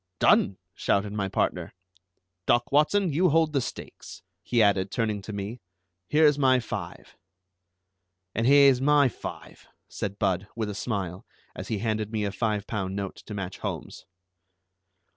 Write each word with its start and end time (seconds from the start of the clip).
"Done!" 0.17 0.57
shouted 0.73 1.13
my 1.13 1.29
partner. 1.29 1.75
"Doc 2.47 2.71
Watson, 2.71 3.13
you 3.13 3.29
hold 3.29 3.53
the 3.53 3.61
stakes," 3.61 4.23
he 4.41 4.59
added, 4.59 4.89
turning 4.89 5.21
to 5.21 5.31
me; 5.31 5.61
"here's 6.09 6.39
my 6.39 6.59
five." 6.59 7.15
"And 8.33 8.47
here's 8.47 8.81
my 8.81 9.09
five," 9.09 9.67
said 9.87 10.17
Budd, 10.17 10.47
with 10.55 10.71
a 10.71 10.73
smile, 10.73 11.23
as 11.55 11.67
he 11.67 11.77
handed 11.77 12.11
me 12.11 12.23
a 12.25 12.31
five 12.31 12.65
pound 12.65 12.95
note 12.95 13.17
to 13.27 13.35
match 13.35 13.59
Holmes's. 13.59 14.07